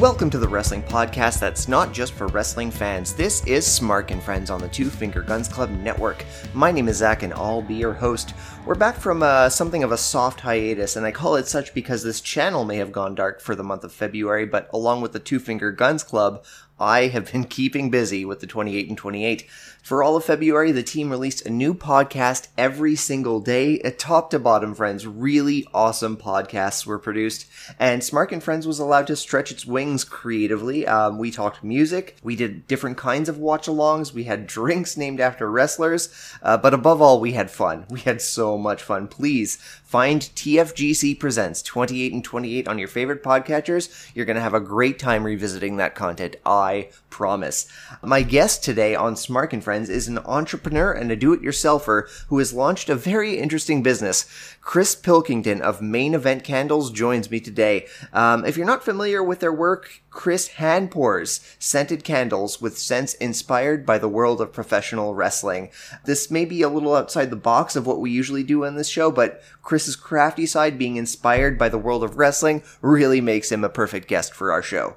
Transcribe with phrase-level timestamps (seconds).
[0.00, 3.12] Welcome to the wrestling podcast that's not just for wrestling fans.
[3.12, 6.24] This is Smark and Friends on the Two Finger Guns Club Network.
[6.54, 8.32] My name is Zach and I'll be your host.
[8.64, 12.02] We're back from uh, something of a soft hiatus, and I call it such because
[12.02, 15.18] this channel may have gone dark for the month of February, but along with the
[15.18, 16.46] Two Finger Guns Club,
[16.80, 19.46] I have been keeping busy with the 28 and 28.
[19.82, 23.80] For all of February, the team released a new podcast every single day.
[23.80, 25.06] A top to bottom, friends.
[25.06, 27.46] Really awesome podcasts were produced.
[27.78, 30.86] And Smark and Friends was allowed to stretch its wings creatively.
[30.86, 32.16] Um, we talked music.
[32.22, 34.12] We did different kinds of watch alongs.
[34.12, 36.08] We had drinks named after wrestlers.
[36.42, 37.86] Uh, but above all, we had fun.
[37.90, 39.08] We had so much fun.
[39.08, 44.10] Please find TFGC Presents 28 and 28 on your favorite podcatchers.
[44.14, 46.36] You're going to have a great time revisiting that content.
[46.46, 46.69] I
[47.08, 47.66] promise.
[48.02, 52.38] My guest today on Smark and Friends friends, is an entrepreneur and a do-it-yourselfer who
[52.38, 54.26] has launched a very interesting business.
[54.60, 57.86] Chris Pilkington of Main Event Candles joins me today.
[58.12, 63.14] Um, if you're not familiar with their work, Chris hand pours scented candles with scents
[63.14, 65.70] inspired by the world of professional wrestling.
[66.04, 68.88] This may be a little outside the box of what we usually do on this
[68.88, 73.64] show, but Chris's crafty side being inspired by the world of wrestling really makes him
[73.64, 74.96] a perfect guest for our show.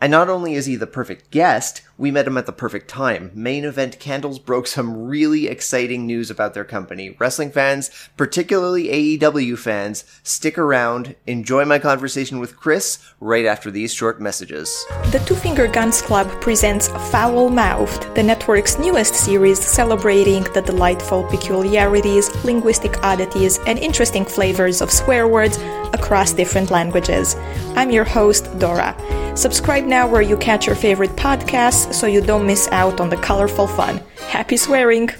[0.00, 3.30] And not only is he the perfect guest, we met him at the perfect time.
[3.34, 7.16] Main Event Candles broke some really exciting news about their company.
[7.18, 13.94] Wrestling fans, particularly AEW fans, stick around, enjoy my conversation with Chris right after these
[13.94, 14.68] short messages.
[15.10, 21.24] The Two Finger Guns Club presents Foul Mouthed, the network's newest series celebrating the delightful
[21.24, 25.56] peculiarities, linguistic oddities, and interesting flavors of swear words
[25.94, 27.36] across different languages.
[27.74, 28.94] I'm your host, Dora.
[29.36, 33.16] Subscribe now where you catch your favorite podcasts so you don't miss out on the
[33.16, 34.00] colorful fun.
[34.28, 35.10] Happy swearing!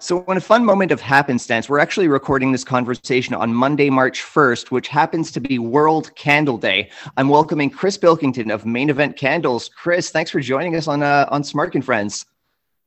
[0.00, 4.22] So, in a fun moment of happenstance, we're actually recording this conversation on Monday, March
[4.22, 6.88] 1st, which happens to be World Candle Day.
[7.16, 9.68] I'm welcoming Chris Pilkington of Main Event Candles.
[9.68, 12.24] Chris, thanks for joining us on uh, on Smark and Friends.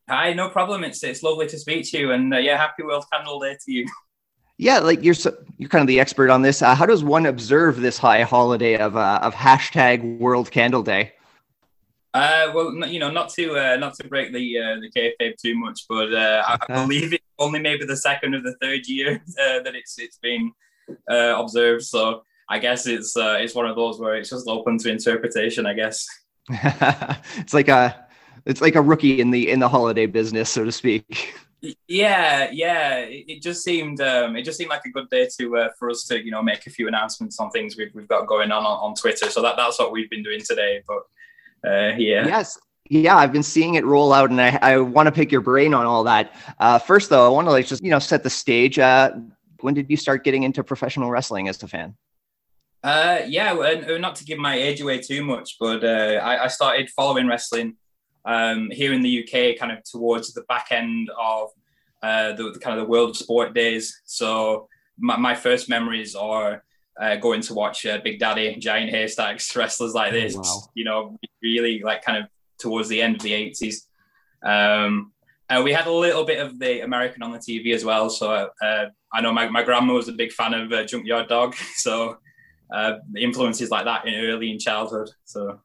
[0.09, 0.85] Hi, no problem.
[0.85, 3.72] It's it's lovely to speak to you, and uh, yeah, happy World Candle Day to
[3.72, 3.85] you.
[4.61, 6.61] Yeah, like you're so, you're kind of the expert on this.
[6.61, 11.13] Uh, how does one observe this high holiday of uh, of hashtag World Candle Day?
[12.13, 15.57] Uh, well, you know, not to uh, not to break the uh, the kayfabe too
[15.57, 19.23] much, but uh, I, I believe it's only maybe the second or the third year
[19.41, 20.51] uh, that it's it's been
[21.09, 21.83] uh, observed.
[21.83, 25.66] So I guess it's uh, it's one of those where it's just open to interpretation.
[25.66, 26.05] I guess
[26.50, 28.05] it's like a
[28.45, 31.33] it's like a rookie in the in the holiday business, so to speak.
[31.88, 32.97] Yeah, yeah.
[32.97, 35.89] It, it just seemed um, it just seemed like a good day to uh, for
[35.89, 38.66] us to you know make a few announcements on things we've, we've got going on,
[38.66, 39.29] on on Twitter.
[39.29, 40.81] So that that's what we've been doing today.
[40.88, 41.03] But
[41.69, 42.57] uh, yeah, yes.
[42.89, 45.73] Yeah, I've been seeing it roll out, and I, I want to pick your brain
[45.73, 46.33] on all that.
[46.59, 48.79] Uh, first, though, I want to like just you know set the stage.
[48.79, 49.13] Uh,
[49.61, 51.95] when did you start getting into professional wrestling as a fan?
[52.83, 56.47] Uh, yeah, uh, not to give my age away too much, but uh, I, I
[56.47, 57.75] started following wrestling
[58.25, 61.49] um, here in the UK, kind of towards the back end of
[62.03, 64.01] uh, the, the, kind of the world of sport days.
[64.05, 64.67] So
[64.97, 66.63] my, my first memories are
[66.99, 70.35] uh, going to watch uh, Big Daddy, Giant Haystacks, wrestlers like this.
[70.35, 70.69] Oh, wow.
[70.75, 73.87] You know, really like kind of towards the end of the eighties.
[74.43, 75.11] Um,
[75.49, 78.09] and we had a little bit of the American on the TV as well.
[78.09, 81.55] So uh, I know my, my grandma was a big fan of uh, Junkyard Dog.
[81.75, 82.17] So
[82.73, 85.09] uh, influences like that in early in childhood.
[85.25, 85.59] So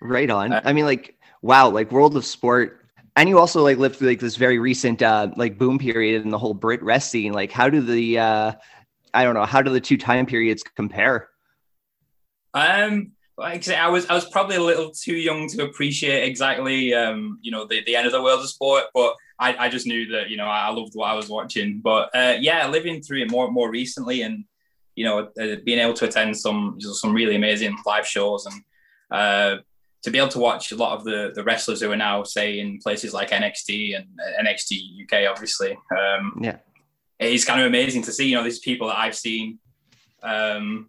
[0.00, 0.52] right on.
[0.52, 2.84] I mean, like wow, like World of Sport.
[3.16, 6.30] And you also like lived through like this very recent uh like boom period in
[6.30, 7.32] the whole BritWres scene.
[7.32, 8.52] Like how do the uh
[9.12, 11.28] I don't know, how do the two time periods compare?
[12.54, 17.38] Um like I was I was probably a little too young to appreciate exactly um,
[17.40, 20.10] you know, the, the end of the world of sport, but I, I just knew
[20.12, 21.80] that, you know, I loved what I was watching.
[21.82, 24.44] But uh, yeah, living through it more more recently and
[24.96, 28.62] you know, uh, being able to attend some some really amazing live shows and
[29.12, 29.62] uh,
[30.02, 32.60] to be able to watch a lot of the the wrestlers who are now say
[32.60, 34.06] in places like NXT and
[34.46, 35.72] NXT UK, obviously.
[35.96, 36.58] Um, yeah,
[37.18, 38.28] it's kind of amazing to see.
[38.28, 39.58] You know, these people that I've seen,
[40.22, 40.88] um,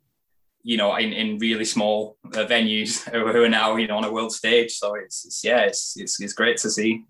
[0.63, 4.11] you know, in, in really small uh, venues who are now you know on a
[4.11, 4.73] world stage.
[4.73, 7.05] So it's, it's yeah, it's, it's it's great to see.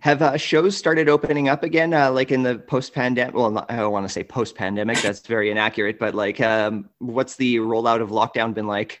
[0.00, 3.34] Have uh, shows started opening up again, uh, like in the post-pandemic?
[3.34, 5.00] Well, not, I don't want to say post-pandemic.
[5.00, 5.98] That's very inaccurate.
[5.98, 9.00] But like, um, what's the rollout of lockdown been like?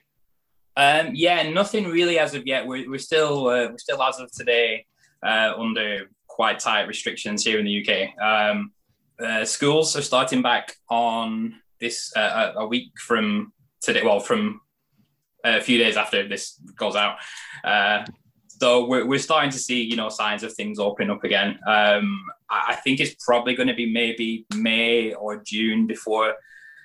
[0.76, 2.66] Um, yeah, nothing really as of yet.
[2.66, 4.86] We're, we're still uh, we're still as of today
[5.24, 8.22] uh, under quite tight restrictions here in the UK.
[8.22, 8.72] Um,
[9.20, 13.52] uh, schools are starting back on this uh, a week from
[13.82, 14.02] today.
[14.04, 14.60] Well, from
[15.44, 17.16] a few days after this goes out.
[17.64, 18.04] Uh,
[18.48, 21.58] so we're, we're starting to see you know signs of things opening up again.
[21.66, 26.34] Um, I, I think it's probably going to be maybe May or June before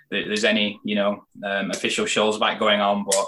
[0.10, 3.28] there's any you know um, official shows back going on, but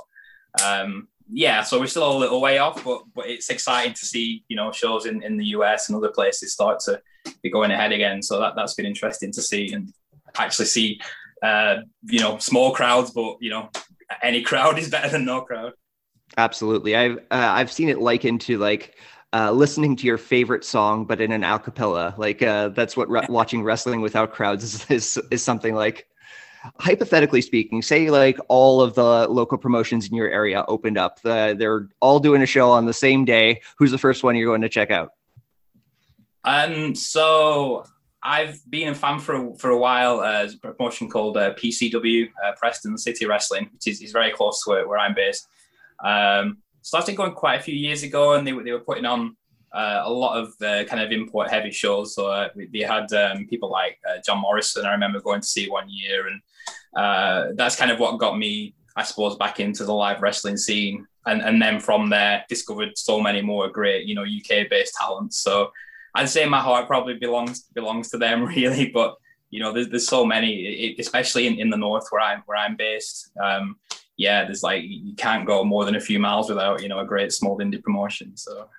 [0.63, 4.44] um, yeah, so we're still a little way off, but but it's exciting to see
[4.48, 7.01] you know shows in, in the US and other places start to
[7.42, 8.21] be going ahead again.
[8.21, 9.92] So that that's been interesting to see and
[10.38, 11.01] actually see
[11.44, 13.69] uh, you know small crowds, but you know
[14.21, 15.74] any crowd is better than no crowd.
[16.38, 18.95] Absolutely, I've uh, I've seen it likened to like
[19.33, 22.18] uh, listening to your favorite song, but in an acapella.
[22.18, 26.07] Like uh, that's what re- watching wrestling without crowds is, is, is something like.
[26.80, 31.56] Hypothetically speaking, say like all of the local promotions in your area opened up, the,
[31.58, 33.62] they're all doing a show on the same day.
[33.78, 35.12] Who's the first one you're going to check out?
[36.44, 37.86] Um, so
[38.24, 40.19] I've been a fan for a, for a while.
[40.19, 44.31] Uh, there's a promotion called uh, PCW, uh, Preston City Wrestling, which is, is very
[44.31, 45.48] close to where, where I'm based.
[46.04, 49.36] Um, started going quite a few years ago, and they, they were putting on
[49.74, 52.16] uh, a lot of uh, kind of import heavy shows.
[52.16, 54.86] So uh, they had um, people like uh, John Morrison.
[54.86, 56.42] I remember going to see one year, and
[56.95, 61.07] uh, that's kind of what got me, I suppose, back into the live wrestling scene.
[61.25, 65.38] And, and then from there, discovered so many more great, you know, UK based talents.
[65.38, 65.72] So
[66.16, 68.89] I'd say my heart probably belongs belongs to them, really.
[68.89, 69.16] But
[69.50, 72.75] you know, there's, there's so many, especially in, in the north where I'm where I'm
[72.75, 73.31] based.
[73.42, 73.78] Um,
[74.16, 77.06] yeah, there's like you can't go more than a few miles without you know a
[77.06, 78.36] great small indie promotion.
[78.36, 78.69] So.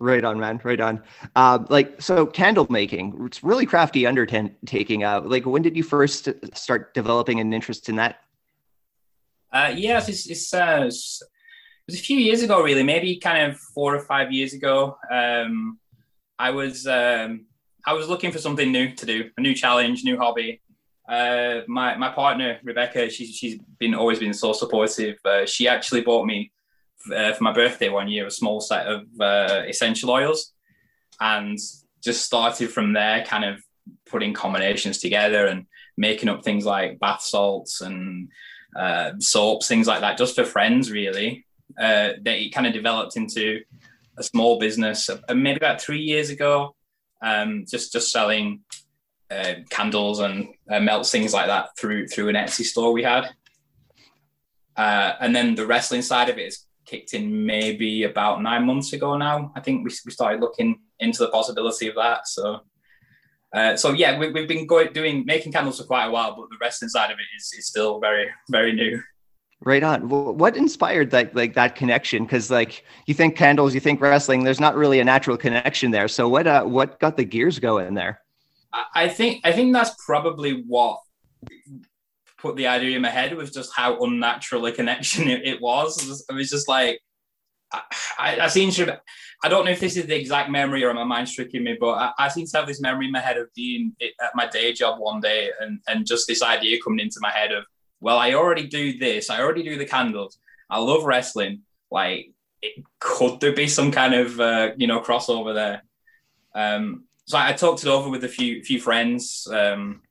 [0.00, 0.60] Right on, man.
[0.62, 1.02] Right on.
[1.34, 3.20] Uh, like so, candle making.
[3.26, 5.04] It's really crafty undertaking.
[5.04, 8.20] Uh, like, when did you first start developing an interest in that?
[9.52, 11.22] Uh, yes, it's it's, uh, it was
[11.90, 12.82] a few years ago, really.
[12.82, 14.96] Maybe kind of four or five years ago.
[15.10, 15.78] Um,
[16.38, 17.46] I was um,
[17.84, 20.60] I was looking for something new to do, a new challenge, new hobby,
[21.08, 25.16] uh, my my partner Rebecca, she's she's been always been so supportive.
[25.24, 26.52] Uh, she actually bought me
[27.14, 30.52] uh, for my birthday one year a small set of uh, essential oils,
[31.20, 31.58] and
[32.02, 33.60] just started from there, kind of
[34.06, 35.66] putting combinations together and
[35.96, 38.28] making up things like bath salts and
[38.76, 41.44] uh, soaps, things like that, just for friends, really.
[41.78, 43.60] Uh, that it kind of developed into
[44.16, 46.74] a small business, maybe about three years ago.
[47.20, 48.60] Um, just just selling
[49.30, 53.28] uh, candles and uh, melts, things like that through through an Etsy store we had.
[54.76, 58.92] Uh, and then the wrestling side of it is kicked in maybe about nine months
[58.92, 59.52] ago now.
[59.54, 62.26] I think we, we started looking into the possibility of that.
[62.26, 62.60] So,
[63.54, 66.48] uh, so yeah, we, we've been going doing making candles for quite a while, but
[66.50, 69.02] the wrestling side of it is, is still very very new.
[69.60, 70.08] Right on.
[70.08, 72.24] what inspired that like that connection?
[72.24, 74.44] Because like you think candles, you think wrestling.
[74.44, 76.06] There's not really a natural connection there.
[76.06, 78.20] So what uh, what got the gears going there?
[78.94, 81.00] I think I think that's probably what
[82.38, 86.24] put the idea in my head was just how unnatural a connection it, it was.
[86.28, 87.00] It was just like
[87.72, 87.82] I,
[88.18, 89.00] I, I seem to.
[89.44, 91.92] I don't know if this is the exact memory or my mind's tricking me, but
[91.92, 94.72] I, I seem to have this memory in my head of being at my day
[94.72, 97.64] job one day and and just this idea coming into my head of
[98.00, 99.30] well, I already do this.
[99.30, 100.38] I already do the candles.
[100.70, 101.62] I love wrestling.
[101.90, 102.32] Like,
[102.62, 105.82] it, could there be some kind of uh, you know crossover there?
[106.54, 110.02] Um, so I talked it over with a few few friends um,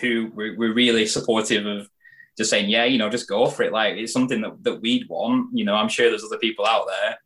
[0.00, 1.88] who were, were, really supportive of
[2.36, 3.72] just saying, yeah, you know, just go for it.
[3.72, 5.50] Like it's something that, that we'd want.
[5.52, 7.18] You know, I'm sure there's other people out there.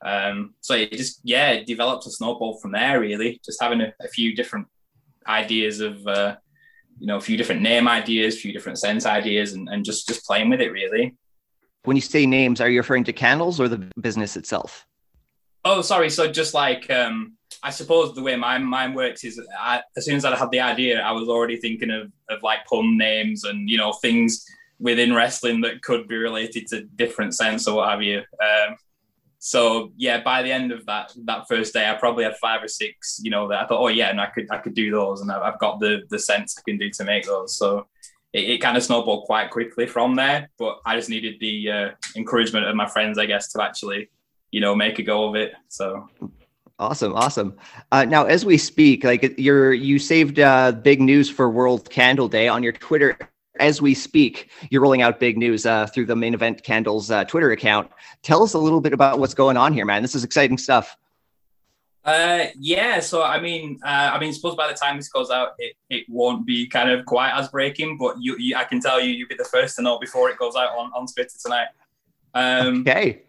[0.00, 3.00] Um, so it just yeah, it developed a snowball from there.
[3.00, 4.66] Really, just having a, a few different
[5.26, 6.36] ideas of uh,
[6.98, 10.06] you know a few different name ideas, a few different sense ideas, and, and just
[10.06, 11.16] just playing with it really.
[11.84, 14.86] When you say names, are you referring to candles or the business itself?
[15.64, 16.10] Oh, sorry.
[16.10, 20.16] So just like um, I suppose the way my mind works is I, as soon
[20.16, 23.68] as I had the idea, I was already thinking of, of like pun names and,
[23.68, 24.44] you know, things
[24.78, 28.18] within wrestling that could be related to different sense or what have you.
[28.18, 28.76] Um,
[29.40, 32.68] so yeah, by the end of that that first day, I probably had five or
[32.68, 35.20] six, you know, that I thought, oh yeah, and I could I could do those,
[35.20, 37.56] and I've got the the sense I can do to make those.
[37.56, 37.86] So
[38.32, 40.50] it, it kind of snowballed quite quickly from there.
[40.58, 44.10] But I just needed the uh, encouragement of my friends, I guess, to actually,
[44.50, 45.52] you know, make a go of it.
[45.68, 46.08] So
[46.80, 47.56] Awesome, awesome.
[47.90, 52.28] Uh, now, as we speak, like you're you saved uh, big news for World Candle
[52.28, 53.18] Day on your Twitter.
[53.58, 57.24] As we speak, you're rolling out big news uh, through the Main Event Candles uh,
[57.24, 57.90] Twitter account.
[58.22, 60.02] Tell us a little bit about what's going on here, man.
[60.02, 60.96] This is exciting stuff.
[62.04, 65.54] Uh, yeah, so I mean, uh, I mean, suppose by the time this goes out,
[65.58, 69.00] it, it won't be kind of quite as breaking, but you, you I can tell
[69.00, 71.68] you, you'll be the first to know before it goes out on on Twitter tonight.
[72.34, 73.22] Um, okay.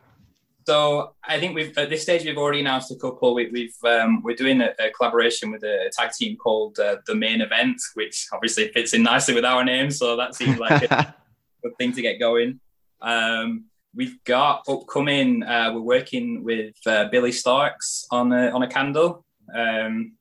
[0.70, 3.34] So I think we've at this stage we've already announced a couple.
[3.34, 7.16] We, have um, we're doing a, a, collaboration with a tag team called uh, the
[7.16, 9.90] Main Event, which obviously fits in nicely with our name.
[9.90, 11.16] So that seems like a
[11.64, 12.60] good thing to get going.
[13.02, 15.42] Um, we've got upcoming.
[15.42, 19.26] Uh, we're working with uh, Billie Starkz on a on a candle.
[19.52, 20.18] Um,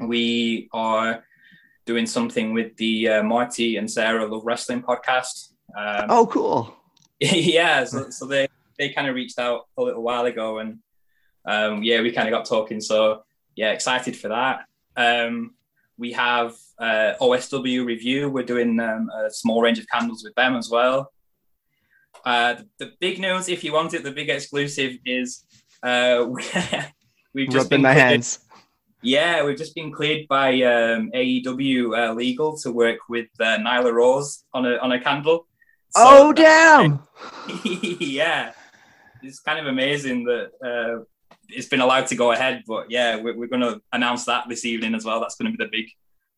[0.00, 1.22] we are
[1.86, 5.50] doing something with the uh, Marty and Sarah Love Wrestling podcast.
[5.78, 6.74] Um, oh, cool.
[7.20, 8.48] yeah, so, so they
[8.78, 10.78] they kind of reached out a little while ago, and
[11.46, 12.80] um, yeah, we kind of got talking.
[12.80, 13.22] So
[13.56, 14.64] yeah, excited for that.
[14.96, 15.54] Um,
[15.96, 18.28] we have uh, OSW review.
[18.28, 21.12] We're doing um, a small range of candles with them as well.
[22.24, 25.44] Uh, the, the, big news, if you want it, the big exclusive is
[25.82, 26.26] uh,
[27.34, 28.40] we've just been my hands.
[29.02, 33.92] Yeah, we've just been cleared by um, AEW uh, legal to work with uh, Nyla
[33.92, 35.46] Rose on a on a candle.
[35.90, 37.00] So oh damn!
[37.64, 38.52] yeah,
[39.24, 41.04] it's kind of amazing that uh,
[41.48, 42.62] it's been allowed to go ahead.
[42.66, 45.20] But yeah, we're, we're going to announce that this evening as well.
[45.20, 45.86] That's going to be the big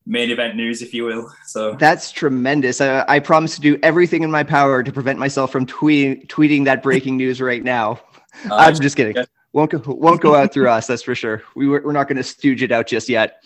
[0.07, 1.31] main event news, if you will.
[1.47, 2.81] So that's tremendous.
[2.81, 6.65] I, I promise to do everything in my power to prevent myself from tweet, tweeting
[6.67, 8.01] that breaking news right now.
[8.51, 9.17] Uh, I'm just kidding.
[9.17, 9.25] Yeah.
[9.55, 10.87] Won't go, won't go out through us.
[10.87, 11.43] That's for sure.
[11.55, 13.43] We were, we're not going to stooge it out just yet.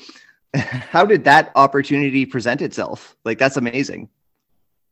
[0.56, 3.14] How did that opportunity present itself?
[3.24, 4.08] Like that's amazing.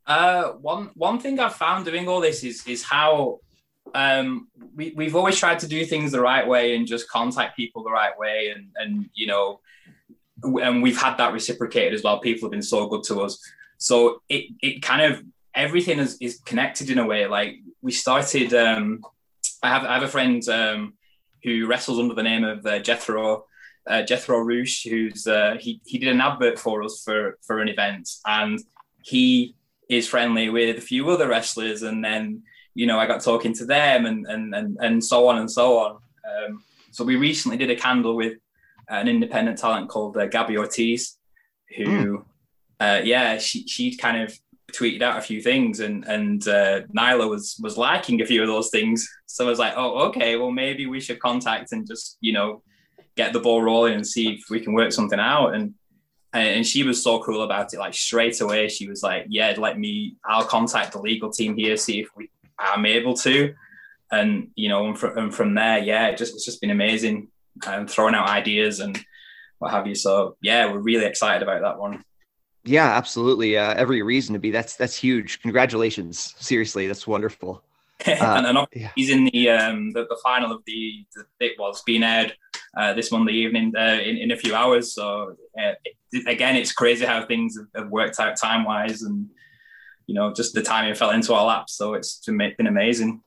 [0.06, 3.40] Uh, one one thing I've found doing all this is is how
[3.94, 7.82] um, we, we've always tried to do things the right way and just contact people
[7.82, 9.60] the right way and and you know
[10.42, 12.20] and we've had that reciprocated as well.
[12.20, 13.40] People have been so good to us.
[13.78, 15.22] So it it kind of
[15.54, 17.26] everything is, is connected in a way.
[17.26, 19.02] Like we started um,
[19.62, 20.94] I have I have a friend um,
[21.42, 23.46] who wrestles under the name of uh, Jethro
[23.86, 27.68] uh, Jethro Roosh who's uh, he he did an advert for us for for an
[27.68, 28.60] event and
[29.02, 29.54] he
[29.88, 32.42] is friendly with a few other wrestlers and then
[32.74, 35.78] you know, I got talking to them and and and, and so on and so
[35.78, 35.92] on.
[36.24, 38.38] Um, so we recently did a candle with
[38.88, 41.18] an independent talent called uh, Gabby Ortiz,
[41.76, 42.24] who, mm.
[42.80, 44.38] uh, yeah, she she kind of
[44.72, 48.48] tweeted out a few things, and and uh, Nyla was was liking a few of
[48.48, 49.08] those things.
[49.26, 52.62] So I was like, oh, okay, well maybe we should contact and just you know
[53.16, 55.54] get the ball rolling and see if we can work something out.
[55.54, 55.74] And
[56.32, 57.78] and she was so cool about it.
[57.78, 60.16] Like straight away, she was like, "Yeah, let me.
[60.24, 63.54] I'll contact the legal team here, see if we I'm able to.
[64.10, 67.28] And you know, and, from, and from there, yeah, it just it's just been amazing
[67.66, 68.98] and um, throwing out ideas and
[69.58, 69.94] what have you.
[69.94, 72.04] So yeah, we're really excited about that one.
[72.64, 73.56] Yeah, absolutely.
[73.56, 74.50] Uh, every reason to be.
[74.50, 75.40] That's that's huge.
[75.42, 76.34] Congratulations.
[76.38, 77.62] Seriously, that's wonderful.
[78.06, 78.92] Uh, and, and yeah.
[78.94, 82.32] he's in the, um, the, the final of the, the it was being aired
[82.76, 84.92] uh, this Monday evening uh, in, in a few hours.
[84.92, 89.28] So uh, it, again, it's crazy how things have, have worked out time wise and
[90.08, 91.74] you know, just the timing fell into our laps.
[91.74, 93.22] So it's been amazing.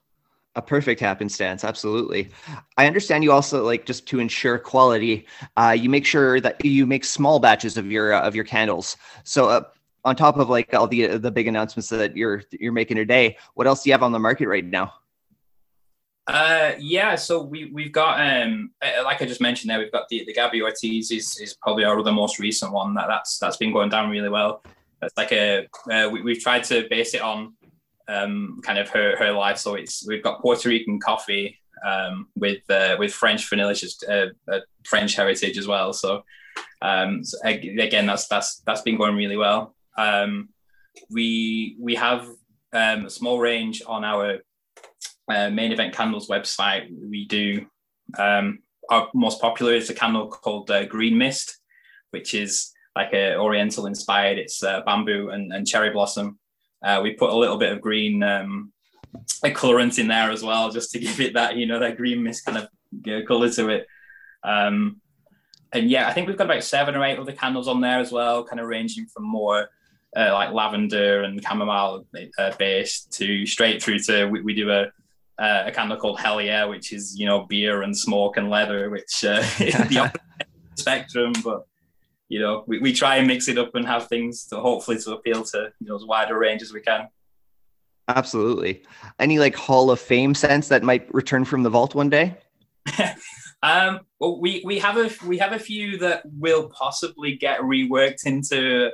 [0.56, 2.30] A perfect happenstance, absolutely.
[2.76, 5.26] I understand you also like just to ensure quality.
[5.56, 8.98] Uh, you make sure that you make small batches of your uh, of your candles.
[9.24, 9.62] So uh,
[10.04, 13.66] on top of like all the the big announcements that you're you're making today, what
[13.66, 14.94] else do you have on the market right now?
[16.28, 20.10] Uh, yeah, so we we've got um uh, like I just mentioned there, we've got
[20.10, 23.58] the the Gabby Ortiz is is probably our other most recent one that that's that's
[23.58, 24.64] been going down really well
[25.02, 27.54] it's like a uh, we, have tried to base it on
[28.08, 29.58] um, kind of her, her life.
[29.58, 34.28] So it's we've got Puerto Rican coffee um, with uh, with French vanilla, just uh,
[34.86, 35.94] French heritage as well.
[35.94, 36.24] So,
[36.82, 39.76] um, so, again, that's that's that's been going really well.
[39.98, 40.50] Um,
[41.10, 42.28] we we have
[42.74, 44.40] um, a small range on our
[45.30, 46.88] uh, main event candles website.
[47.10, 47.66] We do
[48.18, 51.58] um, our most popular is a candle called uh, Green Mist,
[52.12, 52.72] which is
[53.04, 54.38] like a Oriental inspired.
[54.38, 56.38] It's uh, bamboo and, and, cherry blossom.
[56.84, 58.72] Uh, we put a little bit of green um,
[59.44, 62.24] a colorant in there as well, just to give it that you know that green
[62.24, 63.88] mist kind of color to it.
[64.44, 65.02] Um,
[65.74, 68.12] and yeah, I think we've got about seven or eight other candles on there as
[68.12, 69.70] well, kind of ranging from more
[70.16, 72.06] uh, like lavender and chamomile
[72.38, 74.88] uh, based to straight through to we, we do a
[75.40, 78.90] uh, a candle called Hell Yeah, which is you know beer and smoke and leather,
[78.90, 80.12] which uh, is the
[80.76, 81.66] spectrum, but
[82.32, 85.12] you know, we, we try and mix it up and have things to hopefully to
[85.12, 87.10] appeal to you know as wide a range as we can.
[88.08, 88.84] Absolutely.
[89.20, 92.38] Any like Hall of Fame sense that might return from the vault one day?
[93.64, 98.26] um, well, we we have a we have a few that will possibly get reworked
[98.26, 98.92] into.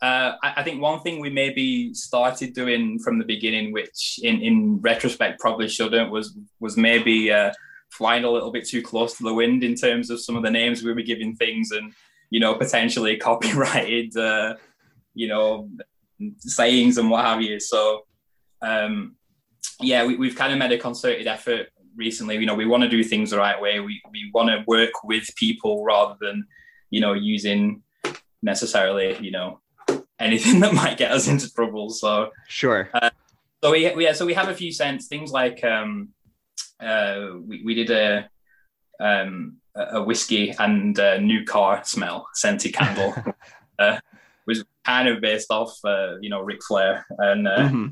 [0.00, 4.40] Uh, I, I, think one thing we maybe started doing from the beginning, which in,
[4.40, 7.52] in retrospect probably shouldn't, was was maybe uh,
[7.90, 10.50] flying a little bit too close to the wind in terms of some of the
[10.50, 11.92] names we were giving things and
[12.32, 14.54] you know, potentially copyrighted, uh,
[15.14, 15.68] you know,
[16.38, 17.60] sayings and what have you.
[17.60, 18.06] So,
[18.62, 19.16] um,
[19.80, 22.38] yeah, we, have kind of made a concerted effort recently.
[22.38, 23.80] You know, we want to do things the right way.
[23.80, 26.46] We, we want to work with people rather than,
[26.88, 27.82] you know, using
[28.42, 29.60] necessarily, you know,
[30.18, 31.90] anything that might get us into trouble.
[31.90, 32.88] So, sure.
[32.94, 33.10] Uh,
[33.62, 36.08] so we, we, yeah, so we have a few cents, things like, um,
[36.80, 38.30] uh, we, we did a,
[38.98, 43.14] um, a whiskey and a new car smell scented candle.
[43.78, 43.98] uh,
[44.46, 47.86] was kind of based off, uh, you know, Ric Flair, and uh, mm-hmm.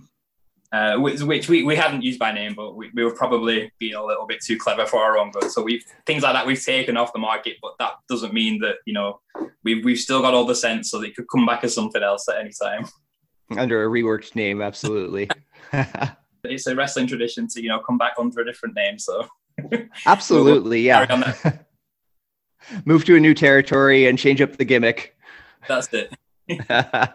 [0.72, 3.94] uh, which, which, we, we hadn't used by name, but we, we were probably being
[3.94, 5.50] a little bit too clever for our own good.
[5.50, 8.76] So we've things like that we've taken off the market, but that doesn't mean that
[8.84, 9.20] you know
[9.62, 12.28] we've we've still got all the sense, so they could come back as something else
[12.28, 12.86] at any time.
[13.56, 15.28] Under a reworked name, absolutely.
[16.44, 19.28] it's a wrestling tradition to you know come back under a different name, so
[20.06, 21.60] absolutely, yeah.
[22.84, 25.16] Move to a new territory and change up the gimmick.
[25.68, 26.14] That's it.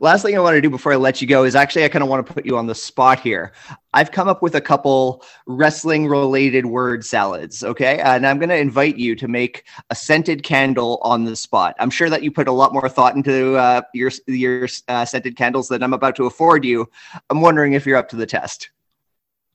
[0.00, 2.02] Last thing I want to do before I let you go is actually I kind
[2.02, 3.52] of want to put you on the spot here.
[3.92, 7.98] I've come up with a couple wrestling related word salads, okay?
[8.00, 11.76] And I'm going to invite you to make a scented candle on the spot.
[11.78, 15.36] I'm sure that you put a lot more thought into uh, your your uh, scented
[15.36, 16.88] candles than I'm about to afford you.
[17.28, 18.70] I'm wondering if you're up to the test.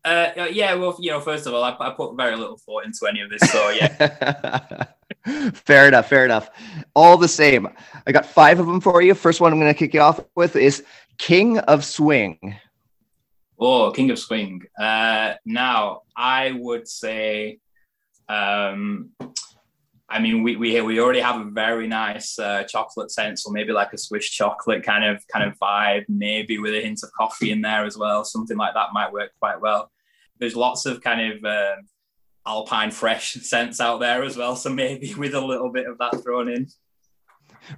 [0.05, 2.85] Uh, uh yeah, well, you know, first of all, I, I put very little thought
[2.85, 4.85] into any of this, so yeah.
[5.53, 6.07] fair enough.
[6.07, 6.49] Fair enough.
[6.95, 7.67] All the same,
[8.05, 9.13] I got five of them for you.
[9.15, 10.83] First one I'm going to kick you off with is
[11.17, 12.55] King of Swing.
[13.59, 14.61] Oh, King of Swing.
[14.79, 17.59] Uh, now, I would say,
[18.27, 19.11] um,
[20.07, 23.71] I mean, we, we we already have a very nice uh, chocolate scent, so maybe
[23.71, 27.51] like a Swiss chocolate kind of kind of vibe, maybe with a hint of coffee
[27.51, 28.23] in there as well.
[28.23, 29.89] Something like that might work quite well.
[30.39, 31.85] There's lots of kind of um,
[32.45, 34.55] alpine fresh scents out there as well.
[34.55, 36.67] So maybe with a little bit of that thrown in.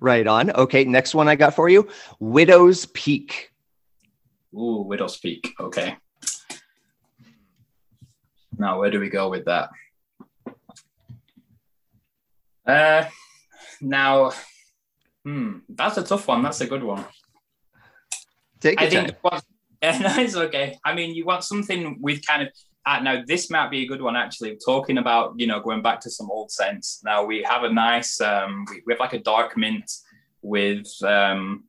[0.02, 0.52] Right on.
[0.52, 1.88] Okay, next one I got for you
[2.20, 3.52] Widow's Peak.
[4.54, 5.54] Ooh, Widow's Peak.
[5.60, 5.96] Okay.
[8.58, 9.70] Now, where do we go with that?
[12.66, 13.06] Uh,
[13.80, 14.32] now,
[15.24, 16.42] hmm, that's a tough one.
[16.42, 17.06] That's a good one.
[18.60, 19.12] Take I time.
[19.84, 20.75] Yeah, no, it's okay.
[20.84, 22.50] I mean, you want something with kind of
[22.88, 24.57] uh, now this might be a good one actually.
[24.65, 27.01] Talking about you know going back to some old scents.
[27.03, 29.92] Now we have a nice um, we, we have like a dark mint
[30.42, 31.66] with um,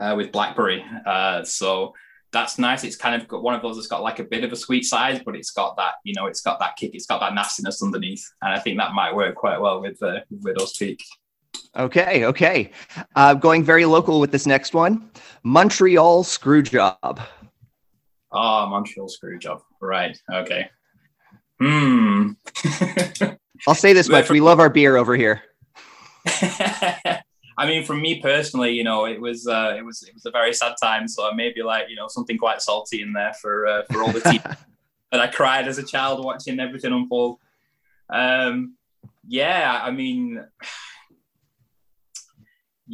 [0.00, 0.84] uh, with blackberry.
[1.06, 1.92] Uh, so
[2.32, 2.84] that's nice.
[2.84, 4.84] It's kind of got one of those that's got like a bit of a sweet
[4.84, 6.94] side, but it's got that you know it's got that kick.
[6.94, 10.20] It's got that nastiness underneath, and I think that might work quite well with uh,
[10.30, 11.04] with Widow's Peak.
[11.76, 12.70] Okay, okay.
[13.16, 15.10] Uh, going very local with this next one,
[15.42, 17.24] Montreal screw Screwjob.
[18.32, 19.60] Oh, Montreal Screwjob.
[19.80, 20.16] Right.
[20.32, 20.68] Okay.
[21.60, 22.32] Hmm.
[23.66, 25.42] I'll say this much: we love our beer over here.
[27.56, 30.30] I mean, for me personally, you know, it was uh, it was it was a
[30.30, 31.06] very sad time.
[31.06, 34.20] So maybe like you know something quite salty in there for uh, for all the
[34.20, 34.40] team
[35.12, 37.38] that I cried as a child watching everything unfold.
[38.10, 38.74] Um,
[39.26, 40.44] yeah, I mean,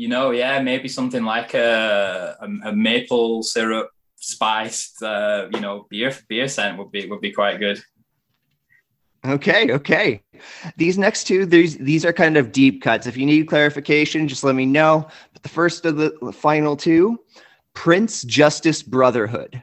[0.01, 5.87] you know, yeah, maybe something like a, a, a maple syrup spiced, uh, you know,
[5.91, 7.79] beer beer scent would be would be quite good.
[9.27, 10.23] Okay, okay.
[10.79, 13.07] These next two, these these are kind of deep cuts.
[13.07, 15.07] If you need clarification, just let me know.
[15.35, 17.21] But the first of the, the final two,
[17.75, 19.63] Prince Justice Brotherhood.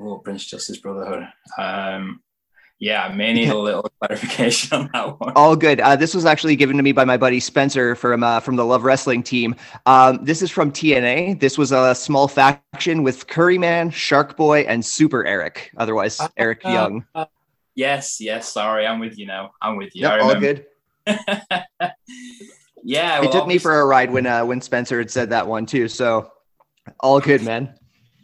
[0.00, 1.28] Oh, Prince Justice Brotherhood.
[1.56, 2.20] Um,
[2.80, 5.32] yeah, I may need a little clarification on that one.
[5.34, 5.80] All good.
[5.80, 8.64] Uh, this was actually given to me by my buddy Spencer from uh, from the
[8.64, 9.56] Love Wrestling team.
[9.86, 11.40] Um, this is from TNA.
[11.40, 16.62] This was a small faction with Curryman, Shark Boy, and Super Eric, otherwise uh, Eric
[16.62, 17.04] Young.
[17.14, 17.26] Uh,
[17.74, 18.52] yes, yes.
[18.52, 19.52] Sorry, I'm with you now.
[19.60, 20.02] I'm with you.
[20.02, 20.66] Yep, all good.
[22.84, 25.46] yeah, well, it took me for a ride when uh, when Spencer had said that
[25.46, 25.88] one too.
[25.88, 26.30] So
[27.00, 27.77] all good, man.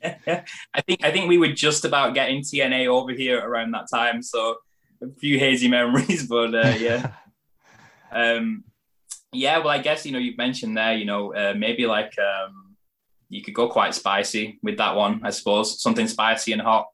[0.05, 4.23] I think I think we were just about getting TNA over here around that time,
[4.23, 4.57] so
[5.03, 7.13] a few hazy memories, but uh, yeah.
[8.13, 8.65] um,
[9.33, 12.77] yeah, well, I guess you know you've mentioned there, you know, uh, maybe like um,
[13.29, 16.87] you could go quite spicy with that one, I suppose, something spicy and hot.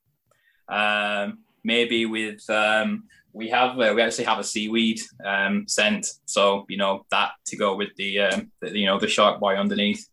[0.68, 6.64] Um, maybe with um, we have uh, we actually have a seaweed um, scent, so
[6.68, 10.08] you know that to go with the, um, the you know the shark boy underneath.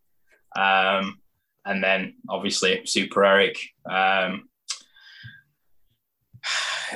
[0.57, 1.19] Um,
[1.67, 3.57] and then obviously Super Eric.
[3.85, 4.49] Um,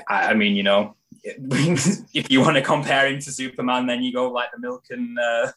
[0.08, 4.14] I, I, mean, you know, if you want to compare him to Superman, then you
[4.14, 5.52] go like the milk and uh,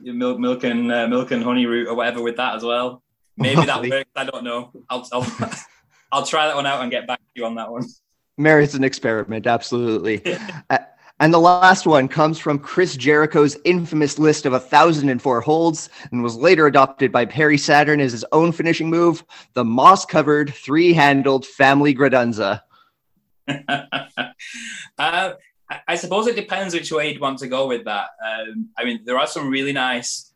[0.00, 3.02] milk, milk and uh, milk and honey route or whatever with that as well.
[3.36, 4.10] Maybe that works.
[4.16, 4.72] I don't know.
[4.88, 5.26] I'll, I'll
[6.12, 7.84] I'll try that one out and get back to you on that one.
[8.38, 10.22] Mary's an experiment, absolutely.
[10.70, 10.78] uh,
[11.20, 16.36] and the last one comes from Chris Jericho's infamous list of 1,004 holds and was
[16.36, 19.24] later adopted by Perry Saturn as his own finishing move
[19.54, 22.60] the moss covered, three handled family Gradunza.
[24.98, 25.32] uh,
[25.88, 28.08] I suppose it depends which way you'd want to go with that.
[28.24, 30.32] Um, I mean, there are some really nice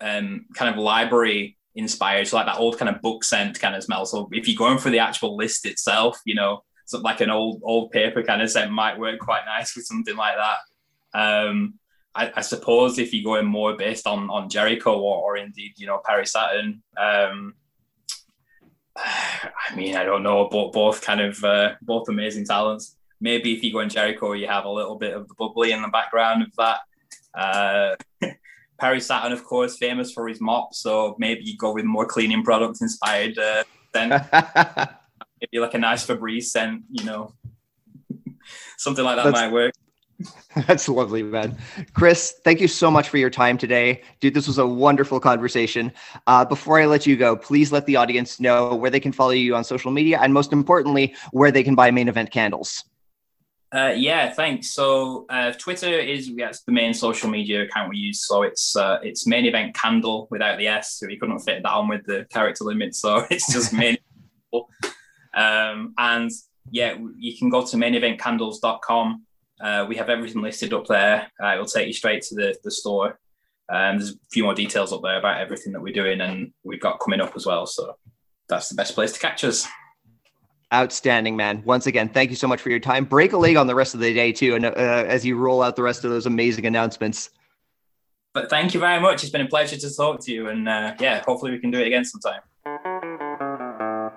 [0.00, 3.84] um, kind of library inspired, so like that old kind of book scent kind of
[3.84, 4.06] smell.
[4.06, 7.60] So if you're going for the actual list itself, you know, something like an old
[7.64, 11.18] old paper kind of scent might work quite nice with something like that.
[11.18, 11.74] Um,
[12.14, 15.86] I, I, suppose if you're going more based on on Jericho or, or indeed you
[15.86, 17.54] know Perry Saturn, um,
[18.96, 22.96] I mean I don't know, but both kind of uh, both amazing talents.
[23.20, 25.82] Maybe if you go in Jericho, you have a little bit of the bubbly in
[25.82, 26.80] the background of that.
[27.34, 27.96] Uh,
[28.78, 32.42] Perry Saturn, of course, famous for his mop, so maybe you go with more cleaning
[32.42, 34.26] products inspired uh, then.
[35.40, 37.34] maybe like a nice Febreze scent, you know,
[38.78, 39.74] something like that That's- might work.
[40.68, 41.58] That's lovely, man.
[41.92, 44.02] Chris, thank you so much for your time today.
[44.20, 45.92] Dude, this was a wonderful conversation.
[46.28, 49.32] Uh, before I let you go, please let the audience know where they can follow
[49.32, 52.84] you on social media and most importantly, where they can buy main event candles.
[53.74, 54.70] Uh, yeah, thanks.
[54.70, 58.24] So uh, Twitter is yeah, the main social media account we use.
[58.24, 61.00] So it's uh, it's main event candle without the S.
[61.00, 62.94] So we couldn't fit that on with the character limit.
[62.94, 63.96] So it's just main.
[65.34, 66.30] Um, and
[66.70, 69.24] yeah, you can go to maineventcandles.com
[69.60, 71.30] uh, we have everything listed up there.
[71.42, 73.18] Uh, it will take you straight to the, the store.
[73.72, 76.80] Um, there's a few more details up there about everything that we're doing and we've
[76.80, 77.66] got coming up as well.
[77.66, 77.96] So
[78.48, 79.66] that's the best place to catch us.
[80.72, 81.62] Outstanding, man.
[81.64, 83.04] Once again, thank you so much for your time.
[83.04, 85.62] Break a leg on the rest of the day, too, and uh, as you roll
[85.62, 87.30] out the rest of those amazing announcements.
[88.32, 89.22] But thank you very much.
[89.22, 90.48] It's been a pleasure to talk to you.
[90.48, 92.40] And uh, yeah, hopefully we can do it again sometime.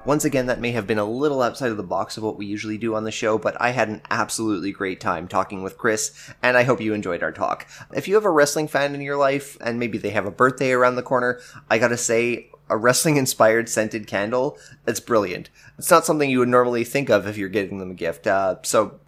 [0.07, 2.45] Once again, that may have been a little outside of the box of what we
[2.45, 6.13] usually do on the show, but I had an absolutely great time talking with Chris,
[6.41, 7.67] and I hope you enjoyed our talk.
[7.93, 10.71] If you have a wrestling fan in your life, and maybe they have a birthday
[10.71, 15.49] around the corner, I gotta say, a wrestling inspired scented candle, it's brilliant.
[15.77, 18.59] It's not something you would normally think of if you're getting them a gift, uh,
[18.63, 19.01] so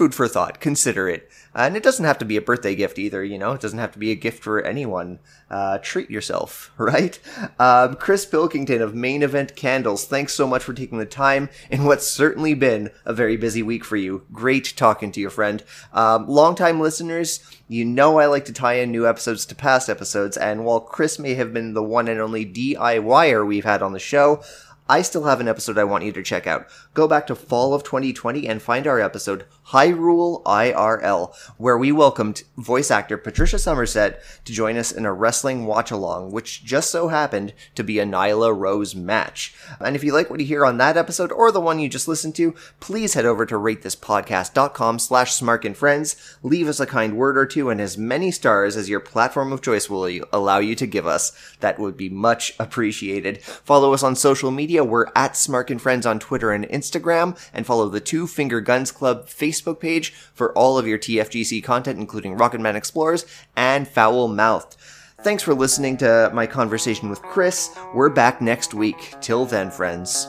[0.00, 0.60] food for thought.
[0.60, 1.28] Consider it.
[1.54, 3.52] Uh, and it doesn't have to be a birthday gift either, you know?
[3.52, 5.18] It doesn't have to be a gift for anyone.
[5.50, 7.18] Uh, treat yourself, right?
[7.58, 11.84] Um, Chris Pilkington of Main Event Candles, thanks so much for taking the time in
[11.84, 14.24] what's certainly been a very busy week for you.
[14.32, 15.62] Great talking to you, friend.
[15.92, 20.38] Um, longtime listeners, you know I like to tie in new episodes to past episodes,
[20.38, 23.98] and while Chris may have been the one and only DIYer we've had on the
[23.98, 24.42] show,
[24.90, 26.66] I still have an episode I want you to check out.
[26.94, 32.42] Go back to fall of 2020 and find our episode Hyrule IRL, where we welcomed
[32.56, 37.06] voice actor Patricia Somerset to join us in a wrestling watch along, which just so
[37.06, 39.54] happened to be a Nyla Rose match.
[39.78, 42.08] And if you like what you hear on that episode or the one you just
[42.08, 47.46] listened to, please head over to ratethispodcast.com slash smarkinfriends, leave us a kind word or
[47.46, 51.06] two and as many stars as your platform of choice will allow you to give
[51.06, 51.30] us.
[51.60, 53.40] That would be much appreciated.
[53.42, 54.82] Follow us on social media.
[54.82, 59.28] We're at Smarkin Friends on Twitter and Instagram, and follow the Two Finger Guns Club
[59.28, 64.28] Facebook Facebook page for all of your TFGC content, including Rocket Man Explorers and Foul
[64.28, 64.76] Mouthed.
[65.22, 67.76] Thanks for listening to my conversation with Chris.
[67.94, 69.14] We're back next week.
[69.20, 70.28] Till then, friends.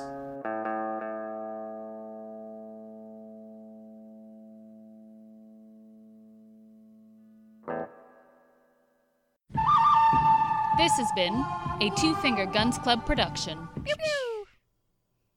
[10.77, 11.45] This has been
[11.79, 13.67] a Two Finger Guns Club production.
[13.85, 14.30] Pew, pew.